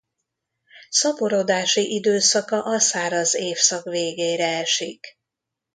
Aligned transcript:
Szaporodási 0.89 1.93
időszaka 1.93 2.61
a 2.63 2.79
száraz 2.79 3.33
évszak 3.35 3.83
végére 3.89 4.57
esik. 4.57 5.19